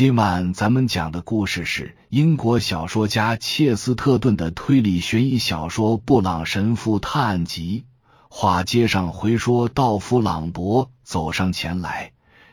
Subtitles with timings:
[0.00, 7.84] 今晚咱们讲的故事是英国小说家切斯特顿的推理悬疑小说《布朗神父探案集》。
[8.30, 12.12] 话接上回说，道夫·朗博走上前来，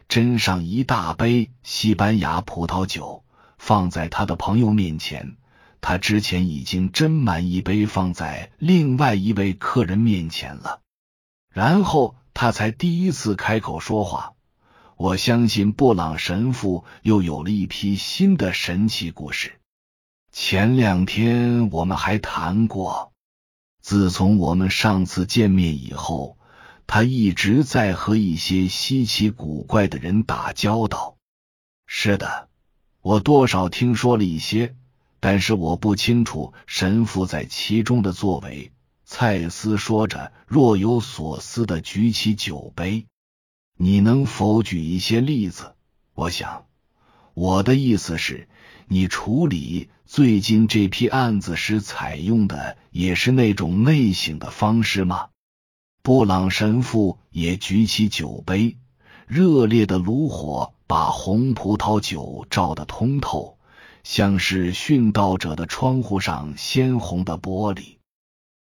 [0.09, 3.23] 斟上一大杯西班牙葡萄酒，
[3.57, 5.37] 放在他的朋友面前。
[5.79, 10.81] 他之前已经斟满一杯，放在另外一位客人面前了。
[11.49, 14.33] 然后他才第一次开口说话。
[14.99, 19.59] 我相信布朗神父又有了一批新的神奇故事。
[20.31, 23.13] 前两天我们还谈过，
[23.79, 26.39] 自从我们上次见面以后，
[26.87, 31.15] 他一直在和一些稀奇古怪的人打交道。
[31.85, 32.49] 是的，
[33.03, 34.75] 我多少听说了一些，
[35.19, 38.71] 但是我不清楚神父在其中的作为。
[39.05, 43.05] 蔡斯说着，若有所思的举起酒杯。
[43.79, 45.75] 你能否举一些例子？
[46.15, 46.65] 我想，
[47.35, 48.49] 我的意思是，
[48.87, 55.27] 你处理最近这批案子时采用的也是那种类型的方式吗？
[56.01, 58.77] 布朗神父也举起酒杯，
[59.27, 63.59] 热烈的炉火把红葡萄酒照得通透，
[64.03, 67.97] 像是殉道者的窗户上鲜红的玻璃。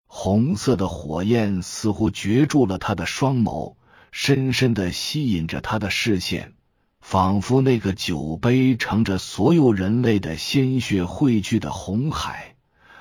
[0.08, 3.76] 红色的火焰似乎攫住了他的双眸。
[4.18, 6.54] 深深的吸引着他的视线，
[7.02, 12.56] 仿佛那个酒杯盛着所有人类的鲜血汇聚的红海，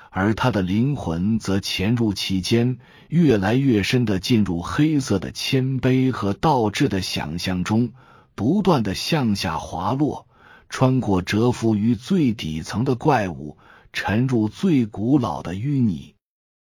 [0.09, 7.93] 而他的灵魂则潜入其间，越来越深的进入黑色的谦卑和倒置的想象中，
[8.35, 10.27] 不断的向下滑落，
[10.67, 13.57] 穿过蛰伏于最底层的怪物，
[13.93, 16.15] 沉入最古老的淤泥。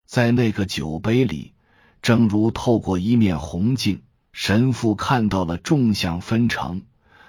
[0.07, 1.55] 在那个酒杯里，
[2.03, 4.03] 正如透过一面红镜。
[4.39, 6.83] 神父看到了众相纷呈，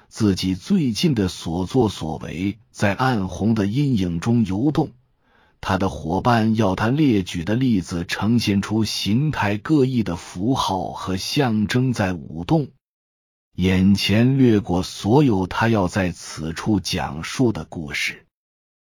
[0.10, 4.92] 自己最近的所作所为在暗红的阴影中游动。
[5.62, 12.68] 他的伙伴要他列举的例子呈现出形态各异的符号和象征在舞动，
[13.56, 18.26] 眼前掠过所有他要在此处讲述的故事。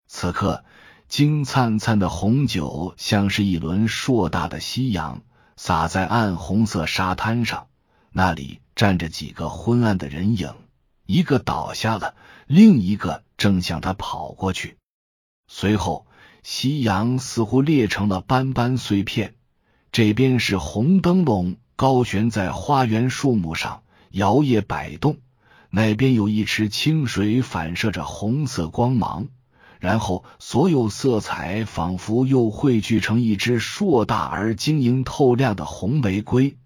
[0.09, 0.65] 此刻，
[1.06, 5.23] 金灿灿的红酒像是一轮硕大的夕阳，
[5.56, 7.69] 洒在暗红色沙滩上。
[8.11, 10.55] 那里站着几个昏暗的人影，
[11.07, 12.15] 一个倒下了，
[12.47, 14.77] 另一个正向他跑过去。
[15.47, 16.07] 随后，
[16.43, 19.35] 夕阳似乎裂成了斑斑碎片。
[19.91, 25.15] 这边是红灯笼高悬在花园树木上，摇曳摆动；
[25.71, 29.29] 那边有一池清水反射着红色光芒，
[29.81, 36.57] 然后所有色彩仿佛又汇聚成一支硕大而晶莹透亮的红玫瑰。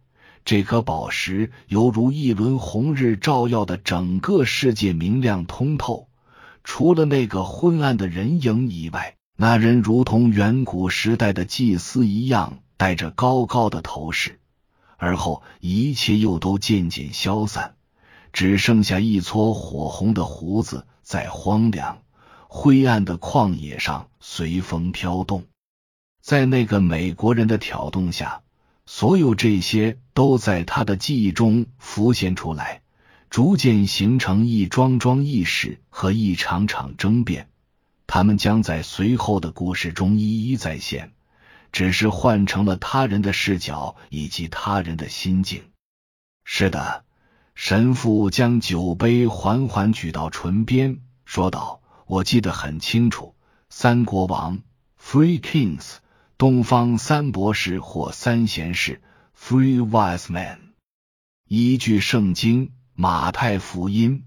[0.44, 6.08] 这颗宝石犹如一轮红日，照耀的整个世界明亮通透。
[6.64, 14.40] 除了那个昏暗的人影以外，那人如同远古时代的祭司一样，戴着高高的头饰。
[14.96, 17.74] 而后，一切又都渐渐消散，
[18.32, 22.02] 只剩下一撮火红的胡子在荒凉、
[22.48, 25.44] 灰暗的旷野上随风飘动。
[26.20, 28.42] 在那个美国人的挑动下。
[28.84, 32.82] 所有这些都在他的记忆中浮现出来，
[33.30, 37.48] 逐渐形成一桩桩轶事和一场场争辩。
[38.06, 41.12] 他们将在随后的故事中一一再现，
[41.70, 45.62] 只是换成了他人的视角以及他人的心境。
[46.44, 47.04] 是的，
[47.54, 53.34] 神父将酒杯缓缓举到唇边，说道：“我记得很清楚，
[53.70, 54.60] 三国王
[55.00, 55.98] （Three Kings）。”
[56.42, 59.00] 东方三博士或三贤士
[59.38, 60.58] （Three Wise Men）
[61.46, 64.24] 依据圣经马太福音，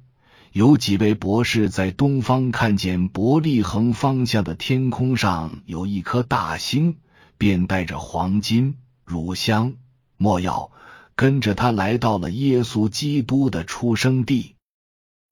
[0.53, 6.99] 有几位博士在东方看见伯利恒方向的天空上有一颗大星，
[7.37, 9.73] 便带着黄金、乳香、
[10.15, 10.71] 没药，
[11.17, 14.55] 跟着他来到了耶稣基督的出生地。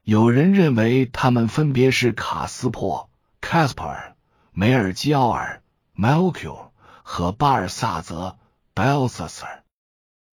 [0.03, 3.09] 有人认为他们分别是卡斯珀
[3.41, 4.15] （Casper）、
[4.51, 5.63] 梅尔基奥尔
[5.95, 6.72] （Melchior）。
[7.03, 8.37] 和巴尔萨泽
[8.73, 9.59] （Balthasar），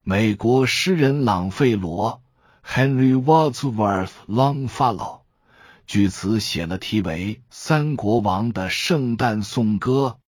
[0.02, 2.22] 美国诗人朗费罗
[2.64, 5.20] （Henry Wadsworth Longfellow）
[5.86, 10.18] 据此写了题为《三国王》的圣诞颂歌。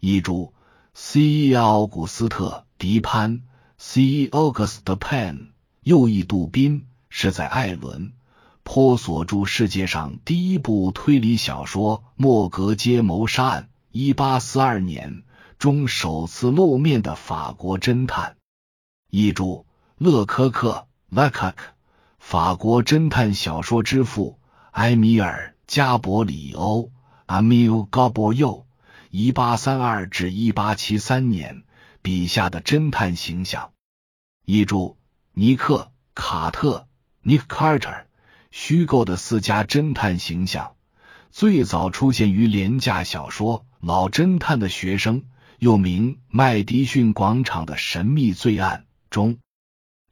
[0.00, 0.52] 译注
[0.94, 1.54] ：C.
[1.54, 3.42] 奥古斯特·迪潘
[3.78, 4.28] （C.
[4.28, 5.52] August Pan）
[5.82, 8.12] 又译杜宾，是在艾伦
[8.64, 15.22] 坡所著世界上第一部推理小说《莫格街谋杀案》（一八四二年）。
[15.58, 18.36] 中首次露面的法国侦探，
[19.10, 19.66] 译注：
[19.96, 21.54] 勒科克 （Lecoq），
[22.20, 24.38] 法国侦探小说之父
[24.70, 26.92] 埃米尔·加伯里欧
[27.26, 28.66] （Emil Gaboriau，
[29.10, 31.64] 一八三二至一八七三年）
[32.02, 33.72] 笔下的侦探形象。
[34.44, 34.96] 译注：
[35.32, 36.86] 尼克·卡特
[37.24, 38.04] （Nick Carter）
[38.52, 40.76] 虚构的私家侦探形象，
[41.32, 45.22] 最早出现于廉价小说《老侦探的学生》
[45.58, 49.38] 又名《麦迪逊广场的神秘罪案》中。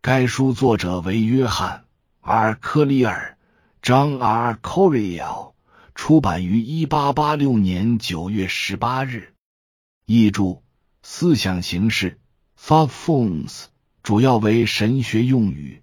[0.00, 1.84] 该书作者为约翰
[2.22, 3.38] ·R· 科里尔
[3.81, 4.58] （John R.
[4.60, 5.52] Coriel），
[5.94, 9.34] 出版于一八八六年九月十八日。
[10.04, 10.62] 译注：
[11.04, 12.19] 思想形式
[12.60, 13.66] （Thought Forms）。
[14.02, 15.82] 主要为神学用语，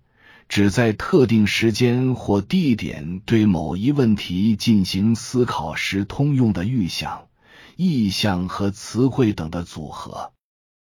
[0.49, 7.27] 指在特定时间或地点对某一问题进行思考时通用的预想、
[7.75, 10.33] 意象和词汇等的组合。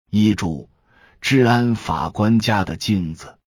[0.10, 0.70] 一注：
[1.22, 3.38] 治安法官家的镜子。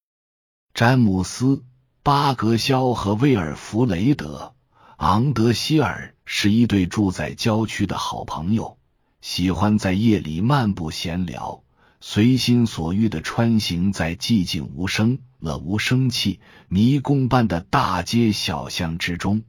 [0.74, 1.46] 詹姆斯·
[2.02, 4.54] 巴格肖和威尔弗雷德·
[4.96, 8.78] 昂德希尔是一对住在郊区的好朋友，
[9.20, 11.62] 喜欢在夜里漫步闲聊。
[12.04, 19.44] 随心所欲的穿行在寂静无声、了无生气、迷宫般的大街小巷之中。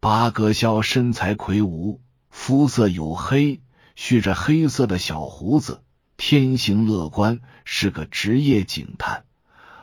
[0.00, 2.00] 巴格肖身材魁梧，
[2.36, 3.62] 肤色黝黑，
[3.94, 5.82] 蓄着黑色的小胡子，
[6.18, 9.24] 天性乐观，是个职业警探。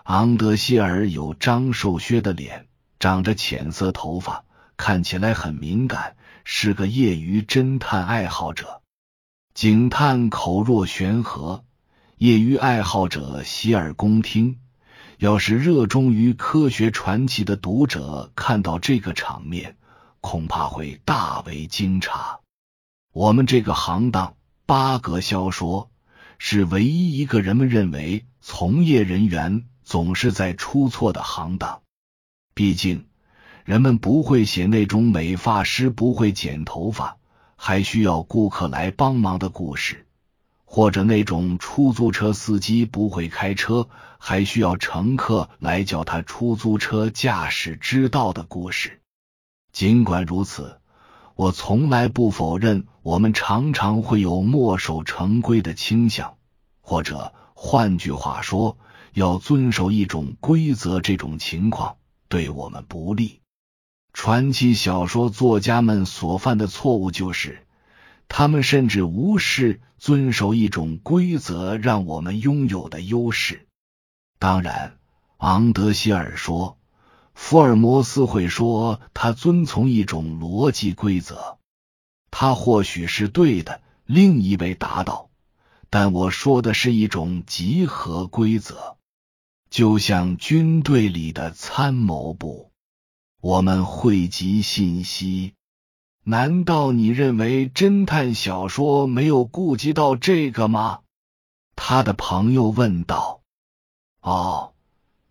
[0.03, 2.67] 昂德希尔有张瘦削的脸，
[2.99, 4.43] 长着浅色头发，
[4.77, 8.81] 看起来很敏感，是个业余侦探爱好者。
[9.55, 11.63] 警探口若悬河。
[12.17, 14.59] 业余爱好者洗耳恭听。
[15.17, 19.77] 要是热衷于科学传奇的读者看到这个场面，
[20.19, 22.40] 恐怕会大为惊诧。
[23.13, 24.35] 我们这个行当，
[24.65, 25.91] 巴格肖说，
[26.37, 31.81] 是唯一一个人们认为从业人员总是在出错的行当。
[32.53, 33.07] 毕竟，
[33.65, 37.17] 人们不会写那种美发师不会剪头发，
[37.57, 40.07] 还需要顾客来帮忙的故事。
[40.63, 49.01] 或者那种出租车司机不会开车，还需要乘客来教他出租车驾驶之道的故事。
[49.73, 50.79] 尽管如此，
[51.35, 56.37] 我从来不否认我们常常会有墨守成规的倾向，
[56.81, 58.77] 或者换句话说，
[59.13, 61.01] 要遵守一种规则。
[61.01, 61.97] 这种情况
[62.29, 63.41] 对我们不利。
[64.13, 67.65] 传奇小说作家们所犯的错误就是。
[68.33, 73.67] 他们甚至无视遵守一种规则让我们拥有的优势。
[74.39, 74.97] 当然，
[75.35, 76.77] 昂德希尔说，
[77.43, 81.57] 福尔摩斯会说他遵从一种逻辑规则，
[82.29, 83.81] 他或许是对的。
[84.05, 85.29] 另一位答道
[85.89, 88.95] ：“但我说的是一种集合规则，
[89.69, 92.71] 就像军队里的参谋部，
[93.41, 95.53] 我们汇集信息。”
[96.23, 100.99] 难道你认为侦探小说没有顾及到这个吗？
[101.75, 103.41] 他的朋友问道。
[104.21, 104.70] 哦，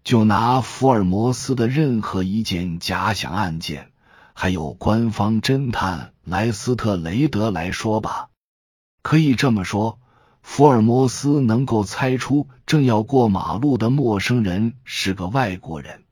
[0.03, 3.93] 就拿福尔摩斯的任何一件假想案件，
[4.33, 8.29] 还有官方侦探莱斯特雷德来说吧。
[9.03, 9.99] 可以这么说，
[10.43, 16.05] 福尔摩斯能够猜出正要过马路的陌生人是个外国人。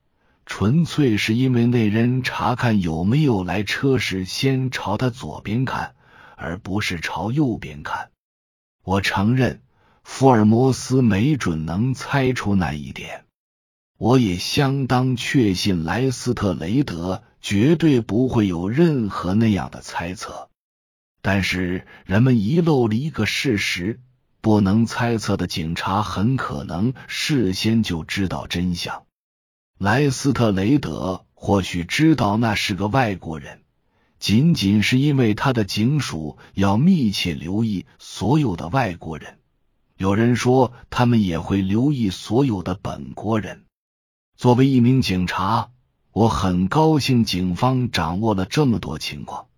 [0.45, 5.95] 纯粹是因为那人查看有没有来车时，先朝他左边看，
[6.37, 8.11] 而不是朝右边看。
[8.83, 9.61] 我承认，
[10.05, 13.27] 福尔摩斯没准能猜出那一点。
[13.99, 20.49] 我也相当确信，莱斯特雷德绝对不会有任何那样的猜测。
[21.21, 23.99] 但是，人们遗漏了一个事实：
[24.41, 29.03] 不能猜测的警察很可能事先就知道真相。
[29.79, 33.63] 莱斯特雷德或许知道那是个外国人，
[34.21, 39.39] 仅仅是因为他的警署要密切留意所有的外国人。
[39.97, 43.65] 有人说，他们也会留意所有的本国人。
[44.39, 45.71] 作为一名警察，
[46.13, 49.49] 我很高兴警方掌握了这么多情况，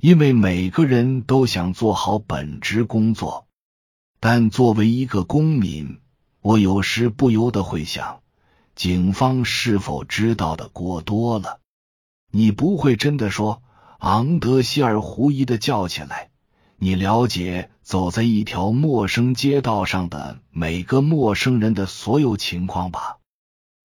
[0.00, 3.46] 因为每个人都想做好本职工作。
[4.20, 5.98] 但作为一个公民，
[6.40, 8.20] 我有时不由得会想。
[8.74, 11.60] 警方是否知道的过多了？
[12.30, 13.62] 你不会真的说？
[13.98, 16.30] 昂德希尔狐疑的叫起来
[16.80, 23.18] ：“你了解走在一条陌生街道上的每个陌生人的所有情况吧？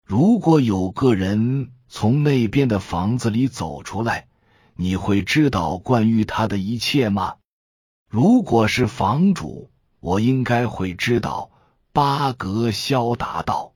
[0.07, 4.27] 如果有个人从那边的房子里走出来，
[4.73, 7.35] 你会知道关于他的一切吗？
[8.09, 11.51] 如果是房主，我应该会知道。”
[11.91, 13.73] 巴格肖答道。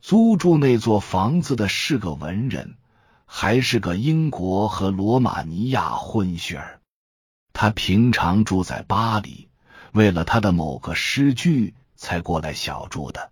[0.00, 2.76] 租住那座房子的是个文人，
[3.24, 6.80] 还是个英国和罗马尼亚混血儿。
[7.52, 9.48] 他平常住在巴黎，
[9.92, 13.30] 为了他的某个诗句才过来小住的。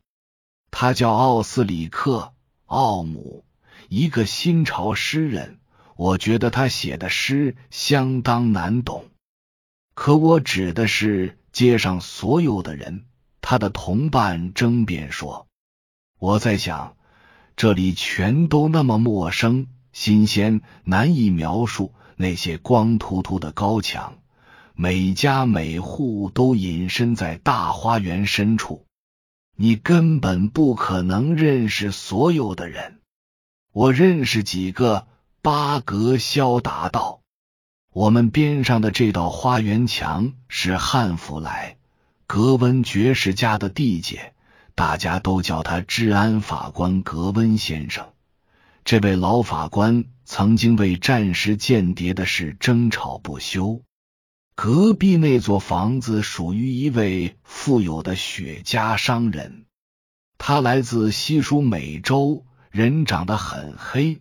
[0.70, 2.18] 他叫奥斯里克·
[2.66, 3.44] 奥姆，
[3.88, 5.58] 一个新潮诗人。
[5.96, 9.04] 我觉得他写的诗相当难懂，
[9.94, 13.04] 可我指的是街上所有的人。
[13.42, 15.46] 他的同伴争辩说
[16.18, 16.96] ：“我在想，
[17.56, 21.92] 这里全都那么陌生、新鲜，难以描述。
[22.16, 24.18] 那些光秃秃的高墙，
[24.74, 28.84] 每家每户都隐身在大花园深处，
[29.60, 33.00] 你根本不可能认识所有的人。
[33.72, 35.06] 我认识几个。”
[35.42, 37.22] 巴格肖答道
[37.94, 41.78] ：“我们边上的这道花园墙是汉弗莱
[42.26, 44.34] 格温爵士家的地界，
[44.74, 48.12] 大家都叫他治安法官格温先生。
[48.84, 53.82] 这位老法官曾经为战时间谍的事争吵不休。
[54.62, 59.64] 隔壁那座房子属于一位富有的雪茄商人，
[60.36, 64.20] 他来自西属美洲，人长得很黑。”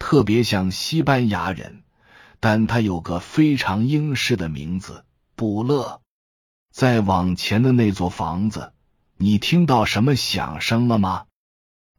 [0.00, 1.82] 特别像西班牙人，
[2.40, 5.04] 但他有个非常英式的名字
[5.36, 6.00] 布勒。
[6.72, 8.72] 再往前的那座房子，
[9.18, 11.26] 你听到什么响声了吗？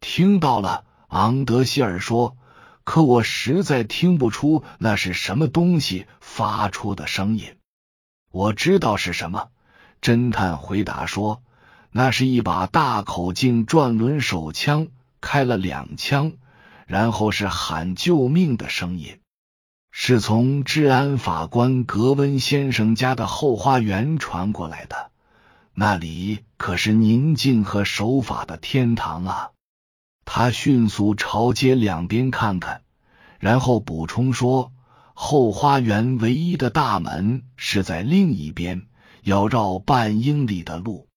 [0.02, 2.36] 听到了，昂德希尔说。
[2.84, 7.56] 可我实在听不出那是什么东西发出的声音。
[8.36, 9.48] 我知道是什么，
[10.02, 11.42] 侦探回答说，
[11.90, 14.90] 那是一把大口径转轮手枪，
[15.22, 16.34] 开了两枪。
[16.86, 19.20] 然后是喊救命的声音，
[19.90, 25.12] 是从治安法官格温先生家的后花园传过来的。
[25.74, 29.52] 那里可是宁静和守法的天堂啊！
[30.26, 32.82] 他迅速朝街两边看看，
[33.40, 34.74] 然后补充说
[35.16, 38.86] ：“后花园唯一的大门是在另一边，
[39.24, 41.08] 要绕半英里的路。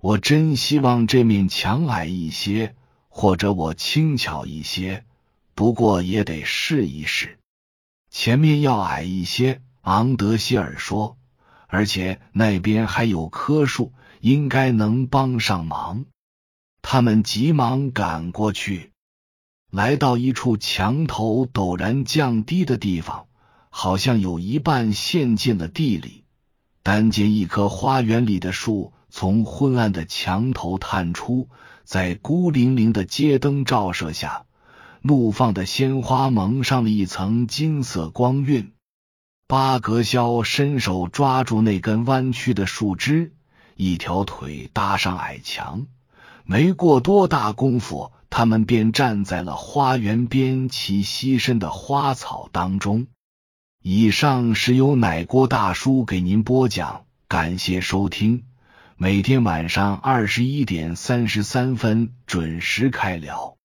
[0.00, 2.74] 我真希望这面墙矮一些。”
[3.18, 5.06] 或者我轻巧一些，
[5.54, 7.38] 不过也得试一试。
[8.10, 11.16] 前面要矮一些，昂德希尔说，
[11.66, 16.04] 而且那边还有棵树，应该能帮上忙。
[16.82, 18.92] 他们急忙赶过去，
[19.70, 23.25] 来到一处墙头陡然降低的地方，
[23.78, 26.24] 好像有一半陷进了地里。
[26.82, 31.50] 但见一棵花园里的树从昏暗的墙头探出。
[31.84, 34.46] 在孤零零的街灯照射下，
[35.02, 38.72] 怒放的鲜花蒙上了一层金色光晕。
[39.46, 43.34] 巴格肖伸手抓住那根弯曲的树枝，
[43.76, 45.86] 一条腿搭上矮墙，
[46.44, 53.06] 没过多大功夫，他们便站在了花园边齐膝深的花草当中。
[53.88, 58.42] 以上是由奶锅大叔给您播讲，感谢收听。
[58.96, 63.55] 每天晚上二十一点三十三分准时开聊。